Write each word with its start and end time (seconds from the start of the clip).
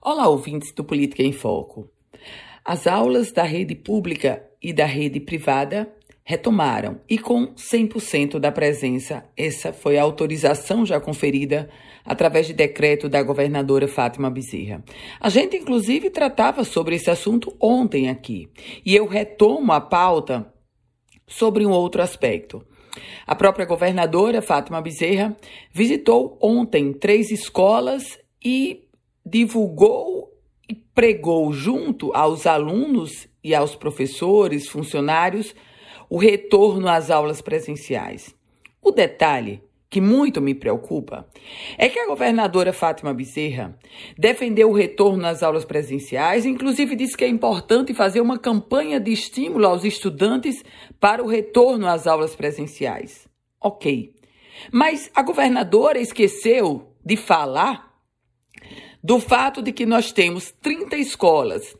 Olá, 0.00 0.28
ouvintes 0.28 0.72
do 0.72 0.84
Política 0.84 1.22
em 1.22 1.32
Foco. 1.32 1.90
As 2.64 2.86
aulas 2.86 3.32
da 3.32 3.42
rede 3.42 3.74
pública 3.74 4.44
e 4.62 4.72
da 4.72 4.84
rede 4.84 5.18
privada 5.18 5.92
retomaram 6.22 7.00
e 7.08 7.18
com 7.18 7.54
100% 7.54 8.38
da 8.38 8.52
presença. 8.52 9.24
Essa 9.36 9.72
foi 9.72 9.98
a 9.98 10.02
autorização 10.02 10.84
já 10.84 11.00
conferida 11.00 11.68
através 12.04 12.46
de 12.46 12.52
decreto 12.52 13.08
da 13.08 13.22
governadora 13.22 13.88
Fátima 13.88 14.30
Bezerra. 14.30 14.84
A 15.18 15.28
gente, 15.28 15.56
inclusive, 15.56 16.10
tratava 16.10 16.62
sobre 16.62 16.96
esse 16.96 17.10
assunto 17.10 17.56
ontem 17.60 18.08
aqui 18.08 18.48
e 18.84 18.94
eu 18.94 19.06
retomo 19.06 19.72
a 19.72 19.80
pauta 19.80 20.52
sobre 21.26 21.66
um 21.66 21.70
outro 21.70 22.02
aspecto. 22.02 22.64
A 23.26 23.34
própria 23.34 23.66
governadora 23.66 24.42
Fátima 24.42 24.80
Bezerra 24.80 25.36
visitou 25.72 26.38
ontem 26.40 26.92
três 26.92 27.30
escolas 27.30 28.18
e 28.44 28.85
divulgou 29.26 30.32
e 30.68 30.74
pregou 30.74 31.52
junto 31.52 32.12
aos 32.14 32.46
alunos 32.46 33.28
e 33.42 33.54
aos 33.54 33.74
professores, 33.74 34.68
funcionários, 34.68 35.54
o 36.08 36.16
retorno 36.16 36.88
às 36.88 37.10
aulas 37.10 37.42
presenciais. 37.42 38.32
O 38.80 38.92
detalhe 38.92 39.60
que 39.90 40.00
muito 40.00 40.40
me 40.40 40.54
preocupa 40.54 41.26
é 41.76 41.88
que 41.88 41.98
a 41.98 42.06
governadora 42.06 42.72
Fátima 42.72 43.14
Bezerra 43.14 43.76
defendeu 44.16 44.70
o 44.70 44.74
retorno 44.74 45.26
às 45.26 45.42
aulas 45.42 45.64
presenciais, 45.64 46.44
inclusive 46.44 46.94
disse 46.94 47.16
que 47.16 47.24
é 47.24 47.28
importante 47.28 47.94
fazer 47.94 48.20
uma 48.20 48.38
campanha 48.38 49.00
de 49.00 49.12
estímulo 49.12 49.66
aos 49.66 49.84
estudantes 49.84 50.64
para 51.00 51.22
o 51.22 51.26
retorno 51.26 51.86
às 51.86 52.06
aulas 52.06 52.34
presenciais. 52.34 53.28
Ok. 53.60 54.14
Mas 54.72 55.10
a 55.14 55.22
governadora 55.22 55.98
esqueceu 55.98 56.92
de 57.04 57.16
falar 57.16 57.85
do 59.06 59.20
fato 59.20 59.62
de 59.62 59.70
que 59.70 59.86
nós 59.86 60.10
temos 60.10 60.52
30 60.60 60.96
escolas 60.96 61.76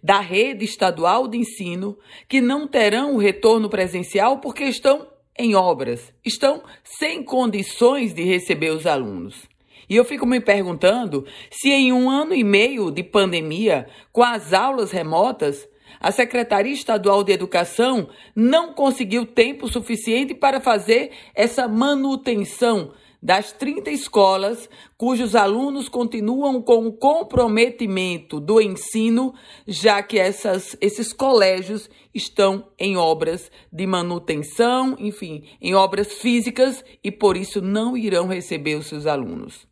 da 0.00 0.20
rede 0.20 0.64
estadual 0.64 1.26
de 1.26 1.36
ensino 1.36 1.98
que 2.28 2.40
não 2.40 2.68
terão 2.68 3.16
o 3.16 3.18
retorno 3.18 3.68
presencial 3.68 4.38
porque 4.38 4.62
estão 4.62 5.08
em 5.36 5.56
obras, 5.56 6.12
estão 6.24 6.62
sem 6.84 7.24
condições 7.24 8.14
de 8.14 8.22
receber 8.22 8.70
os 8.70 8.86
alunos. 8.86 9.42
E 9.90 9.96
eu 9.96 10.04
fico 10.04 10.24
me 10.24 10.38
perguntando 10.38 11.26
se 11.50 11.68
em 11.68 11.92
um 11.92 12.08
ano 12.08 12.32
e 12.32 12.44
meio 12.44 12.92
de 12.92 13.02
pandemia, 13.02 13.88
com 14.12 14.22
as 14.22 14.52
aulas 14.52 14.92
remotas, 14.92 15.68
a 15.98 16.12
Secretaria 16.12 16.72
Estadual 16.72 17.24
de 17.24 17.32
Educação 17.32 18.08
não 18.36 18.72
conseguiu 18.72 19.26
tempo 19.26 19.66
suficiente 19.66 20.32
para 20.32 20.60
fazer 20.60 21.10
essa 21.34 21.66
manutenção 21.66 22.92
das 23.20 23.52
30 23.52 23.90
escolas 23.90 24.68
cujos 24.96 25.34
alunos 25.34 25.88
continuam 25.88 26.62
com 26.62 26.86
o 26.86 26.92
comprometimento 26.92 28.38
do 28.38 28.60
ensino, 28.60 29.34
já 29.66 30.02
que 30.02 30.18
essas, 30.18 30.76
esses 30.80 31.12
colégios 31.12 31.90
estão 32.14 32.68
em 32.78 32.96
obras 32.96 33.50
de 33.72 33.86
manutenção, 33.86 34.96
enfim, 34.98 35.44
em 35.60 35.74
obras 35.74 36.12
físicas 36.14 36.84
e 37.02 37.10
por 37.10 37.36
isso 37.36 37.60
não 37.60 37.96
irão 37.96 38.28
receber 38.28 38.76
os 38.76 38.86
seus 38.86 39.06
alunos. 39.06 39.66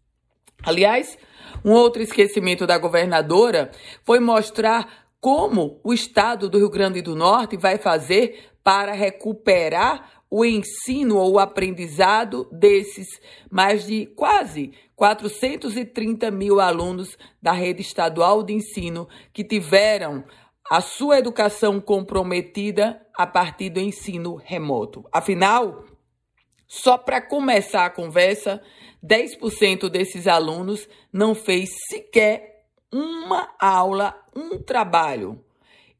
Aliás, 0.64 1.16
um 1.64 1.72
outro 1.72 2.02
esquecimento 2.02 2.66
da 2.66 2.78
governadora 2.78 3.70
foi 4.04 4.18
mostrar 4.18 5.06
como 5.20 5.80
o 5.82 5.92
estado 5.92 6.48
do 6.48 6.58
Rio 6.58 6.70
Grande 6.70 7.00
do 7.02 7.14
Norte 7.14 7.56
vai 7.56 7.78
fazer 7.78 8.50
para 8.62 8.92
recuperar 8.92 10.15
o 10.30 10.44
ensino 10.44 11.16
ou 11.16 11.34
o 11.34 11.38
aprendizado 11.38 12.48
desses 12.50 13.20
mais 13.50 13.86
de 13.86 14.06
quase 14.06 14.72
430 14.96 16.30
mil 16.30 16.60
alunos 16.60 17.16
da 17.40 17.52
rede 17.52 17.82
estadual 17.82 18.42
de 18.42 18.52
ensino 18.52 19.08
que 19.32 19.44
tiveram 19.44 20.24
a 20.68 20.80
sua 20.80 21.18
educação 21.18 21.80
comprometida 21.80 23.00
a 23.16 23.26
partir 23.26 23.70
do 23.70 23.80
ensino 23.80 24.34
remoto. 24.36 25.04
Afinal, 25.12 25.84
só 26.66 26.98
para 26.98 27.20
começar 27.20 27.86
a 27.86 27.90
conversa, 27.90 28.60
10% 29.04 29.88
desses 29.88 30.26
alunos 30.26 30.88
não 31.12 31.34
fez 31.34 31.70
sequer 31.88 32.64
uma 32.92 33.54
aula, 33.60 34.18
um 34.34 34.58
trabalho, 34.58 35.44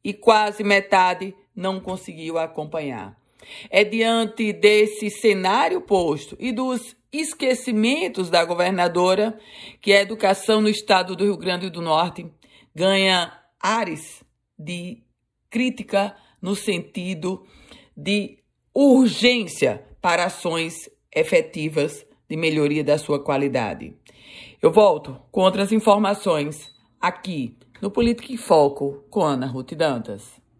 e 0.03 0.13
quase 0.13 0.63
metade 0.63 1.33
não 1.55 1.79
conseguiu 1.79 2.37
acompanhar. 2.37 3.17
É 3.69 3.83
diante 3.83 4.53
desse 4.53 5.09
cenário 5.09 5.81
posto 5.81 6.35
e 6.39 6.51
dos 6.51 6.95
esquecimentos 7.11 8.29
da 8.29 8.43
governadora 8.43 9.37
que 9.81 9.93
a 9.93 10.01
educação 10.01 10.61
no 10.61 10.69
estado 10.69 11.15
do 11.15 11.23
Rio 11.23 11.37
Grande 11.37 11.69
do 11.69 11.81
Norte 11.81 12.29
ganha 12.75 13.31
ares 13.59 14.23
de 14.57 15.01
crítica 15.49 16.15
no 16.41 16.55
sentido 16.55 17.45
de 17.95 18.37
urgência 18.73 19.83
para 20.01 20.25
ações 20.25 20.89
efetivas 21.13 22.05
de 22.29 22.35
melhoria 22.35 22.83
da 22.83 22.97
sua 22.97 23.23
qualidade. 23.23 23.95
Eu 24.61 24.71
volto 24.71 25.19
com 25.31 25.41
outras 25.41 25.71
informações 25.71 26.73
aqui 26.99 27.57
no 27.81 27.89
Política 27.89 28.31
em 28.31 28.37
Foco 28.37 29.03
com 29.09 29.21
Ana 29.21 29.47
Ruth 29.47 29.73
Dantas. 29.73 30.39